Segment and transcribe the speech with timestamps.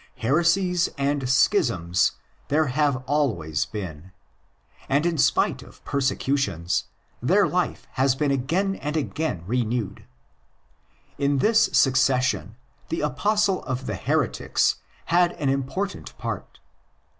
[0.19, 2.13] ''Heresies and schisms"
[2.47, 4.11] there have always been;
[4.89, 6.85] and, in spite of persecutions,
[7.21, 10.05] their life has been again and again renewed.
[11.19, 12.55] In this succession''
[12.89, 14.77] the Apostle of the Heretics'?
[15.05, 16.59] had an important part.